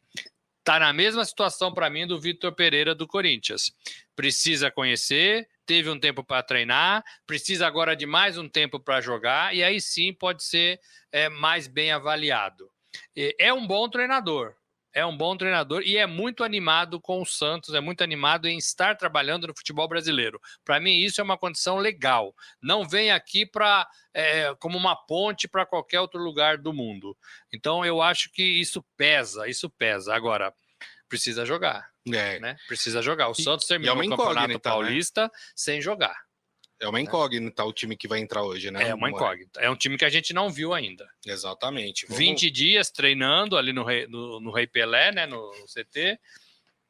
[0.62, 3.72] Tá na mesma situação para mim do Vitor Pereira do Corinthians.
[4.14, 9.54] Precisa conhecer, teve um tempo para treinar, precisa agora de mais um tempo para jogar
[9.54, 10.78] e aí sim pode ser
[11.10, 12.70] é, mais bem avaliado.
[13.38, 14.54] É um bom treinador,
[14.98, 18.58] é um bom treinador e é muito animado com o Santos, é muito animado em
[18.58, 20.40] estar trabalhando no futebol brasileiro.
[20.64, 22.34] Para mim, isso é uma condição legal.
[22.61, 27.16] Não vem aqui para é, como uma ponte para qualquer outro lugar do mundo.
[27.52, 30.14] Então, eu acho que isso pesa, isso pesa.
[30.14, 30.52] Agora,
[31.08, 31.88] precisa jogar.
[32.12, 32.40] É.
[32.40, 32.56] Né?
[32.66, 33.28] Precisa jogar.
[33.28, 34.58] O Santos terminou é o Campeonato né?
[34.58, 35.30] Paulista né?
[35.54, 36.27] sem jogar.
[36.80, 38.88] É uma incógnita o time que vai entrar hoje, né?
[38.88, 39.60] É uma incógnita.
[39.60, 41.08] É um time que a gente não viu ainda.
[41.26, 42.06] Exatamente.
[42.06, 42.18] Vamos...
[42.18, 45.26] 20 dias treinando ali no Rei, no, no Rei Pelé, né?
[45.26, 46.18] No, no CT.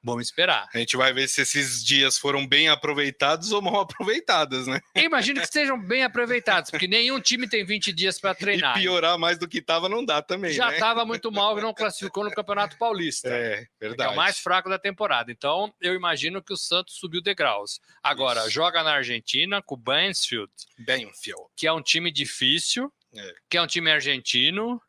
[0.09, 0.69] Vamos esperar.
[0.73, 4.81] A gente vai ver se esses dias foram bem aproveitados ou mal aproveitados, né?
[4.95, 8.77] Eu imagino que sejam bem aproveitados, porque nenhum time tem 20 dias para treinar.
[8.79, 10.53] E piorar mais do que estava não dá também.
[10.53, 11.07] Já estava né?
[11.09, 13.29] muito mal e não classificou no Campeonato Paulista.
[13.29, 14.11] É, verdade.
[14.11, 15.31] é o mais fraco da temporada.
[15.31, 17.81] Então, eu imagino que o Santos subiu degraus.
[18.03, 18.51] Agora, Isso.
[18.51, 20.51] joga na Argentina com o Bansfield.
[20.79, 21.43] Banfield.
[21.57, 23.35] Que é um time difícil, é.
[23.49, 24.81] que é um time argentino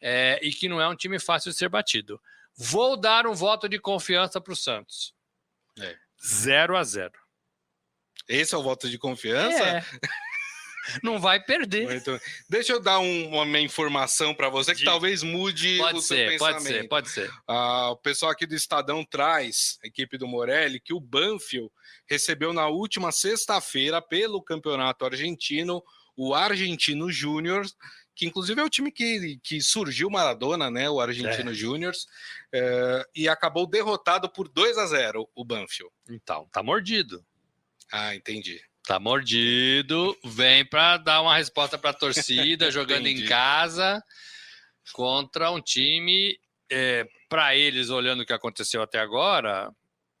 [0.00, 2.20] é, e que não é um time fácil de ser batido.
[2.62, 5.14] Vou dar um voto de confiança para o Santos.
[5.78, 5.96] É.
[6.22, 7.10] 0 a 0
[8.28, 9.64] Esse é o voto de confiança?
[9.64, 9.84] É.
[11.02, 11.88] Não vai perder.
[11.88, 12.20] Muito...
[12.48, 16.48] Deixa eu dar um, uma informação para você que talvez mude pode o ser, seu
[16.48, 16.88] pensamento.
[16.88, 17.42] Pode ser, pode ser.
[17.46, 21.70] Ah, o pessoal aqui do Estadão traz, a equipe do Morelli, que o Banfield
[22.06, 25.82] recebeu na última sexta-feira, pelo Campeonato Argentino,
[26.16, 27.64] o Argentino Júnior,
[28.20, 30.90] que inclusive é o time que, que surgiu Maradona, né?
[30.90, 31.54] O Argentino é.
[31.54, 31.94] Júnior,
[32.52, 35.90] é, e acabou derrotado por 2 a 0 o Banfield.
[36.06, 37.24] Então, tá mordido.
[37.90, 38.62] Ah, entendi.
[38.84, 44.04] Tá mordido, vem para dar uma resposta para a torcida, jogando em casa
[44.92, 46.38] contra um time,
[46.70, 49.72] é, para eles, olhando o que aconteceu até agora,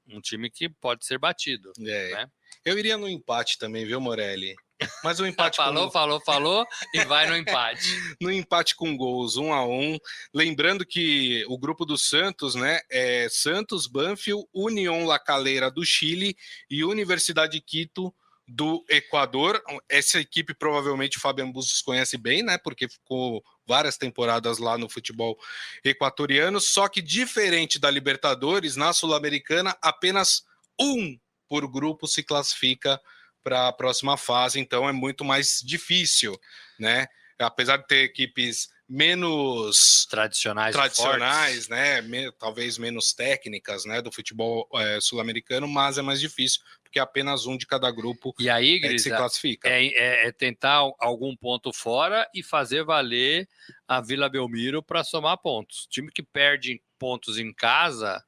[0.08, 1.70] um time que pode ser batido.
[1.78, 2.12] É.
[2.12, 2.30] Né?
[2.64, 4.54] Eu iria no empate também, viu, Morelli?
[5.02, 5.90] Mas o empate falou, com...
[5.90, 7.88] falou, falou e vai no empate.
[8.20, 9.98] no empate com gols, um a um.
[10.34, 16.36] Lembrando que o grupo do Santos, né, é Santos, Banfield, União La Calera do Chile
[16.68, 18.14] e Universidade de Quito
[18.50, 19.62] do Equador.
[19.88, 22.58] Essa equipe provavelmente o Fabian Bustos conhece bem, né?
[22.58, 25.38] Porque ficou várias temporadas lá no futebol
[25.84, 26.60] equatoriano.
[26.60, 30.44] Só que diferente da Libertadores, na Sul-Americana, apenas
[30.78, 31.16] um
[31.48, 33.00] por grupo se classifica
[33.42, 36.38] para a próxima fase, então é muito mais difícil,
[36.78, 37.06] né?
[37.38, 42.02] Apesar de ter equipes menos tradicionais, tradicionais, né?
[42.02, 44.02] Me, talvez menos técnicas, né?
[44.02, 48.50] Do futebol é, sul-americano, mas é mais difícil porque apenas um de cada grupo e
[48.50, 49.68] aí, é se classifica.
[49.68, 53.48] É, é, é, tentar algum ponto fora e fazer valer
[53.86, 55.84] a Vila Belmiro para somar pontos.
[55.84, 58.20] O time que perde pontos em casa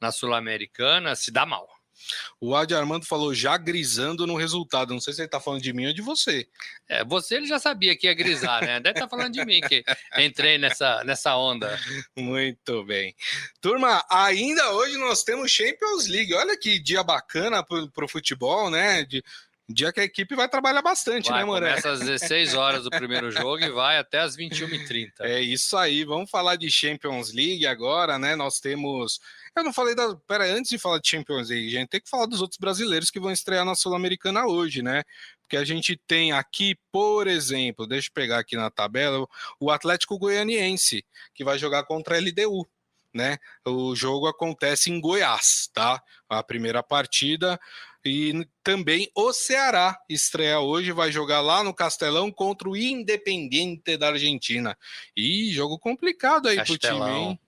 [0.00, 1.68] na sul-americana se dá mal.
[2.40, 4.92] O Adi Armando falou já grisando no resultado.
[4.92, 6.46] Não sei se ele está falando de mim ou de você.
[6.88, 8.80] É, você ele já sabia que ia grisar, né?
[8.80, 9.84] Deve estar tá falando de mim que
[10.18, 11.78] entrei nessa, nessa onda.
[12.16, 13.14] Muito bem.
[13.60, 16.34] Turma, ainda hoje nós temos Champions League.
[16.34, 19.04] Olha que dia bacana para o futebol, né?
[19.04, 19.22] De,
[19.68, 21.70] dia que a equipe vai trabalhar bastante, vai, né, Moré?
[21.70, 25.12] Começa às 16 horas do primeiro jogo e vai até às 21h30.
[25.20, 26.04] É isso aí.
[26.04, 28.36] Vamos falar de Champions League agora, né?
[28.36, 29.20] Nós temos
[29.56, 30.14] eu não falei da.
[30.28, 33.18] Pera, antes de falar de Champions League, gente, tem que falar dos outros brasileiros que
[33.18, 35.02] vão estrear na Sul-Americana hoje, né?
[35.40, 39.26] Porque a gente tem aqui, por exemplo, deixa eu pegar aqui na tabela,
[39.58, 42.66] o Atlético Goianiense, que vai jogar contra a LDU.
[43.14, 43.38] Né?
[43.64, 46.02] O jogo acontece em Goiás, tá?
[46.28, 47.58] A primeira partida
[48.08, 54.08] e também o Ceará estreia hoje, vai jogar lá no Castelão contra o Independiente da
[54.08, 54.76] Argentina.
[55.16, 56.98] E jogo complicado aí Castelão.
[56.98, 57.40] pro time, hein?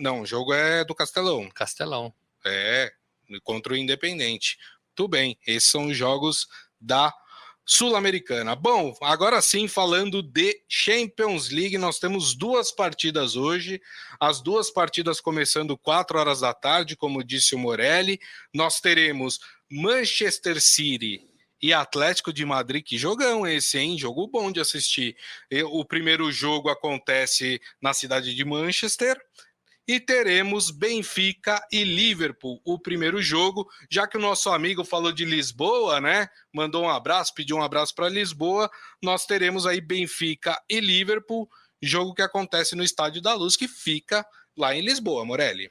[0.00, 1.48] não, o jogo é do Castelão.
[1.50, 2.14] Castelão.
[2.44, 2.92] É,
[3.42, 4.58] contra o Independente.
[4.94, 6.46] Tudo bem, esses são os jogos
[6.80, 7.12] da
[7.66, 8.54] Sul-Americana.
[8.54, 13.80] Bom, agora sim, falando de Champions League, nós temos duas partidas hoje.
[14.20, 18.20] As duas partidas começando 4 horas da tarde, como disse o Morelli.
[18.52, 21.20] Nós teremos Manchester City
[21.62, 23.98] e Atlético de Madrid, que jogão esse, hein?
[23.98, 25.16] Jogo bom de assistir.
[25.70, 29.18] O primeiro jogo acontece na cidade de Manchester,
[29.86, 35.26] e teremos Benfica e Liverpool, o primeiro jogo, já que o nosso amigo falou de
[35.26, 36.26] Lisboa, né?
[36.50, 38.70] Mandou um abraço, pediu um abraço para Lisboa.
[39.02, 41.46] Nós teremos aí Benfica e Liverpool,
[41.82, 44.24] jogo que acontece no Estádio da Luz, que fica
[44.56, 45.70] lá em Lisboa, Morelli.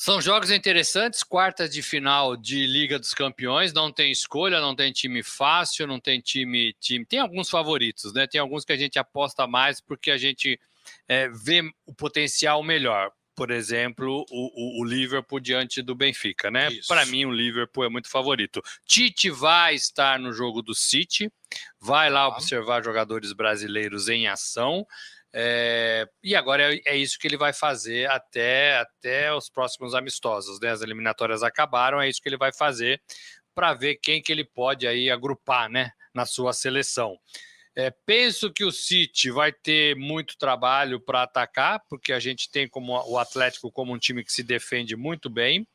[0.00, 4.92] São jogos interessantes, quartas de final de Liga dos Campeões, não tem escolha, não tem
[4.92, 7.04] time fácil, não tem time, time.
[7.04, 8.24] Tem alguns favoritos, né?
[8.24, 10.58] Tem alguns que a gente aposta mais porque a gente
[11.08, 13.10] é, vê o potencial melhor.
[13.34, 16.68] Por exemplo, o, o, o Liverpool diante do Benfica, né?
[16.86, 18.62] Para mim, o Liverpool é muito favorito.
[18.86, 21.28] Tite vai estar no jogo do City,
[21.80, 24.86] vai lá observar jogadores brasileiros em ação.
[25.32, 30.58] É, e agora é, é, isso que ele vai fazer até, até os próximos amistosos.
[30.60, 30.70] Né?
[30.70, 33.00] As eliminatórias acabaram, é isso que ele vai fazer
[33.54, 37.18] para ver quem que ele pode aí agrupar né, na sua seleção.
[37.74, 42.68] É, penso que o City vai ter muito trabalho para atacar, porque a gente tem
[42.68, 45.66] como o Atlético como um time que se defende muito bem,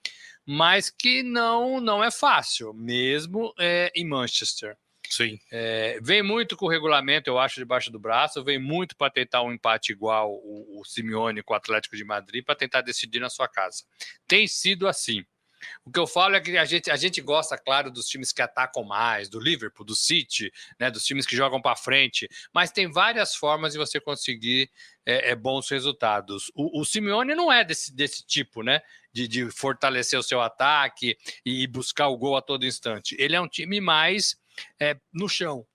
[0.45, 4.77] mas que não não é fácil, mesmo é, em Manchester.
[5.15, 5.39] Sim.
[5.51, 9.43] É, vem muito com o regulamento, eu acho, debaixo do braço, vem muito para tentar
[9.43, 13.29] um empate igual o, o Simeone com o Atlético de Madrid, para tentar decidir na
[13.29, 13.83] sua casa.
[14.27, 15.23] Tem sido assim.
[15.85, 18.41] O que eu falo é que a gente, a gente gosta, claro, dos times que
[18.41, 22.91] atacam mais, do Liverpool, do City, né, dos times que jogam para frente, mas tem
[22.91, 24.71] várias formas de você conseguir
[25.05, 26.51] é, é, bons resultados.
[26.55, 28.81] O, o Simeone não é desse, desse tipo, né?
[29.13, 33.15] De, de fortalecer o seu ataque e buscar o gol a todo instante.
[33.19, 34.35] Ele é um time mais
[34.79, 35.65] é, no chão.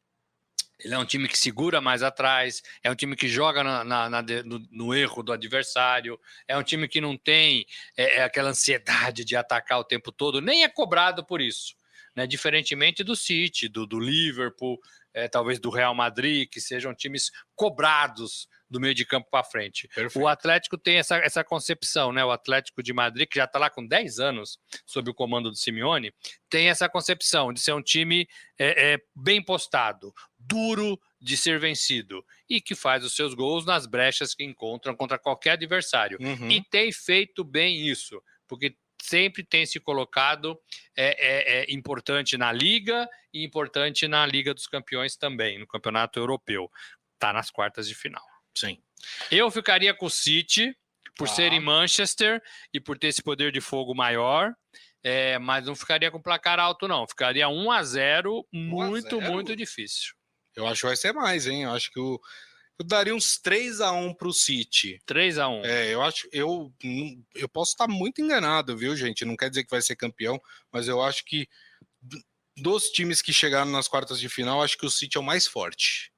[0.78, 4.08] Ele é um time que segura mais atrás, é um time que joga na, na,
[4.08, 8.50] na, no, no, erro do adversário, é um time que não tem é, é aquela
[8.50, 11.74] ansiedade de atacar o tempo todo, nem é cobrado por isso.
[12.14, 12.28] Né?
[12.28, 14.78] Diferentemente do City, do, do Liverpool,
[15.12, 19.88] é, talvez do Real Madrid, que sejam times cobrados do meio de campo para frente.
[19.88, 20.22] Perfeito.
[20.22, 22.24] O Atlético tem essa, essa concepção, né?
[22.24, 25.56] O Atlético de Madrid, que já está lá com 10 anos sob o comando do
[25.56, 26.12] Simeone,
[26.48, 28.28] tem essa concepção de ser um time
[28.58, 33.86] é, é, bem postado, duro de ser vencido e que faz os seus gols nas
[33.86, 36.18] brechas que encontram contra qualquer adversário.
[36.20, 36.50] Uhum.
[36.50, 40.58] E tem feito bem isso, porque sempre tem se colocado
[40.96, 46.18] é, é, é, importante na Liga e importante na Liga dos Campeões também, no Campeonato
[46.18, 46.70] Europeu.
[47.14, 48.22] Está nas quartas de final.
[48.60, 48.78] Sim.
[49.30, 50.76] Eu ficaria com o City,
[51.18, 51.32] por ah.
[51.32, 52.40] ser em Manchester
[52.72, 54.54] e por ter esse poder de fogo maior.
[55.02, 57.06] É, mas não ficaria com placar alto, não.
[57.06, 59.32] Ficaria 1 a 0 muito, 0?
[59.32, 60.14] muito difícil.
[60.56, 61.64] Eu acho que vai ser mais, hein?
[61.64, 62.20] Eu acho que o.
[62.78, 65.00] Eu daria uns 3 a 1 para o City.
[65.04, 66.28] 3 a 1 É, eu acho.
[66.32, 66.72] Eu,
[67.34, 69.24] eu posso estar muito enganado, viu, gente?
[69.24, 70.40] Não quer dizer que vai ser campeão,
[70.72, 71.48] mas eu acho que
[72.56, 75.46] dos times que chegaram nas quartas de final, acho que o City é o mais
[75.46, 76.12] forte.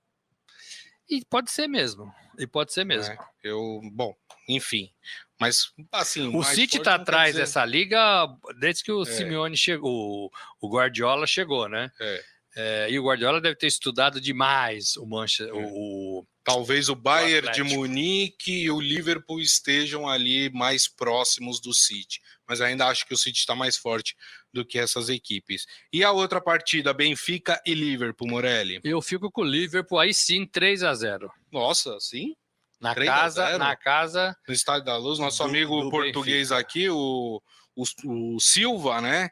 [1.10, 2.14] E pode ser mesmo.
[2.38, 3.12] E pode ser mesmo.
[3.12, 4.14] É, eu, bom,
[4.48, 4.90] enfim.
[5.38, 6.34] Mas, assim.
[6.34, 7.40] O City está atrás dizer...
[7.40, 9.06] dessa liga desde que o é.
[9.06, 11.90] Simeone chegou, o Guardiola chegou, né?
[12.00, 12.24] É.
[12.56, 15.52] É, e o Guardiola deve ter estudado demais o Manchester, é.
[15.72, 21.72] o, Talvez o Bayern o de Munique e o Liverpool estejam ali mais próximos do
[21.72, 24.16] City, mas ainda acho que o City está mais forte
[24.52, 25.66] do que essas equipes.
[25.92, 28.80] E a outra partida, Benfica e Liverpool, Morelli?
[28.82, 31.32] Eu fico com o Liverpool aí sim, 3 a 0.
[31.52, 32.34] Nossa, sim?
[32.80, 34.36] Na casa, na casa.
[34.48, 36.58] No Estádio da Luz, nosso do, amigo do português Benfica.
[36.58, 37.40] aqui, o,
[37.76, 37.84] o,
[38.34, 39.30] o Silva, né?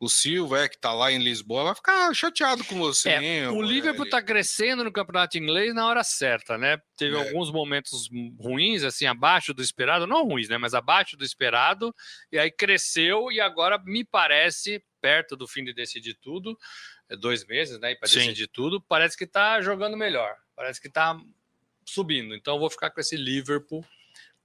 [0.00, 3.10] O Silva, é, que tá lá em Lisboa, vai ficar chateado com você.
[3.10, 6.80] É, hein, o Liverpool tá crescendo no campeonato inglês na hora certa, né?
[6.96, 7.18] Teve é.
[7.20, 8.08] alguns momentos
[8.40, 10.56] ruins, assim, abaixo do esperado, não ruins, né?
[10.56, 11.94] Mas abaixo do esperado,
[12.32, 16.58] e aí cresceu e agora me parece, perto do fim de decidir tudo,
[17.10, 17.94] é dois meses, né?
[17.94, 21.14] Para decidir tudo, parece que tá jogando melhor, parece que tá
[21.84, 22.34] subindo.
[22.34, 23.84] Então eu vou ficar com esse Liverpool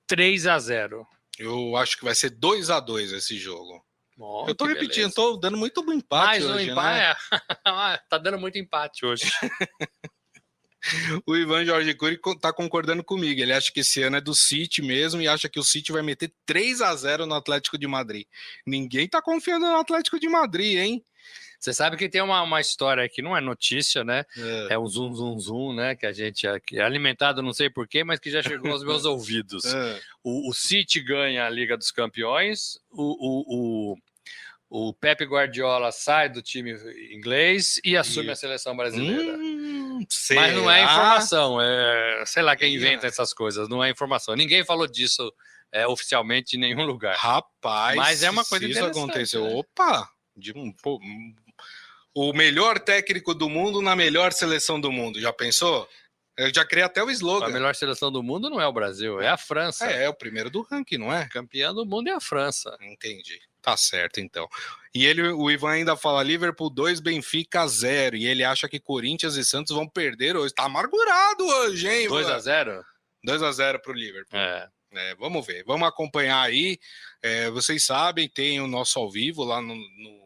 [0.05, 1.07] 3 a 0
[1.39, 3.74] Eu acho que vai ser 2 a 2 esse jogo.
[4.17, 5.15] Oh, eu tô repetindo, beleza.
[5.15, 7.15] tô dando muito empate Mais hoje, um empate, né?
[7.93, 7.99] É.
[8.09, 9.25] tá dando muito empate hoje.
[11.25, 13.41] o Ivan Jorge Cury tá concordando comigo.
[13.41, 16.01] Ele acha que esse ano é do City mesmo e acha que o City vai
[16.01, 18.25] meter 3 a 0 no Atlético de Madrid.
[18.65, 21.05] Ninguém tá confiando no Atlético de Madrid, hein?
[21.59, 24.23] Você sabe que tem uma, uma história que não é notícia, né?
[24.37, 24.73] É.
[24.73, 25.95] é um zum, zum, zum, né?
[25.95, 29.03] Que a gente é, é alimentado, não sei porquê, mas que já chegou aos meus
[29.05, 29.65] ouvidos.
[29.65, 29.99] É.
[30.23, 36.29] O, o City ganha a Liga dos Campeões, o, o, o, o Pepe Guardiola sai
[36.29, 36.73] do time
[37.11, 38.31] inglês e assume e...
[38.31, 39.37] a seleção brasileira.
[39.37, 44.35] Hum, mas não é informação, é sei lá quem inventa essas coisas, não é informação.
[44.35, 45.31] Ninguém falou disso
[45.71, 47.15] é, oficialmente em nenhum lugar.
[47.15, 49.53] Rapaz, mas é uma coisa se isso aconteceu, né?
[49.53, 50.73] opa, de um,
[52.15, 55.19] o melhor técnico do mundo na melhor seleção do mundo.
[55.19, 55.87] Já pensou?
[56.37, 57.47] Eu já criei até o slogan.
[57.47, 59.85] A melhor seleção do mundo não é o Brasil, é a França.
[59.85, 61.27] É, é o primeiro do ranking, não é?
[61.27, 62.75] Campeã do mundo é a França.
[62.81, 63.39] Entendi.
[63.61, 64.47] Tá certo, então.
[64.93, 68.15] E ele, o Ivan ainda fala Liverpool 2, Benfica 0.
[68.15, 70.53] E ele acha que Corinthians e Santos vão perder hoje.
[70.53, 72.07] Tá amargurado hoje, hein?
[72.07, 72.83] 2 a 0
[73.23, 74.39] 2 a 0 pro Liverpool.
[74.39, 74.69] É.
[74.93, 76.79] É, vamos ver, vamos acompanhar aí.
[77.21, 80.24] É, vocês sabem, tem o nosso ao vivo lá no, no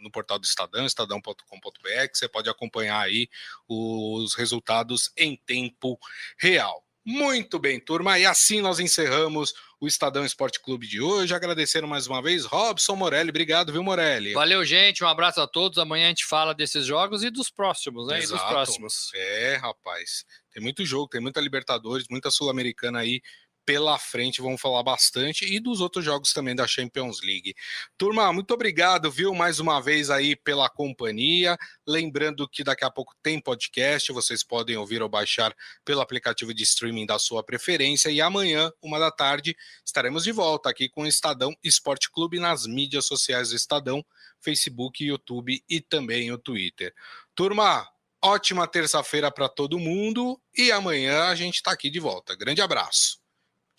[0.00, 3.28] no portal do Estadão, estadão.com.br, que você pode acompanhar aí
[3.68, 5.98] os resultados em tempo
[6.38, 6.84] real.
[7.04, 11.34] Muito bem, turma, e assim nós encerramos o Estadão Esporte Clube de hoje.
[11.34, 13.30] Agradecendo mais uma vez, Robson Morelli.
[13.30, 14.34] Obrigado, viu, Morelli?
[14.34, 15.02] Valeu, gente.
[15.02, 15.78] Um abraço a todos.
[15.78, 18.18] Amanhã a gente fala desses jogos e dos próximos, né?
[18.18, 18.34] Exato.
[18.34, 19.10] E dos próximos.
[19.14, 20.24] É, rapaz.
[20.52, 23.22] Tem muito jogo, tem muita Libertadores, muita Sul-Americana aí
[23.70, 27.54] pela frente, vamos falar bastante, e dos outros jogos também da Champions League.
[27.96, 31.56] Turma, muito obrigado, viu, mais uma vez aí pela companhia.
[31.86, 35.54] Lembrando que daqui a pouco tem podcast, vocês podem ouvir ou baixar
[35.84, 38.10] pelo aplicativo de streaming da sua preferência.
[38.10, 39.56] E amanhã, uma da tarde,
[39.86, 44.04] estaremos de volta aqui com o Estadão Esporte Clube nas mídias sociais do Estadão,
[44.40, 46.92] Facebook, YouTube e também o Twitter.
[47.36, 47.88] Turma,
[48.20, 52.34] ótima terça-feira para todo mundo e amanhã a gente está aqui de volta.
[52.34, 53.20] Grande abraço.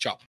[0.02, 0.22] Ciao.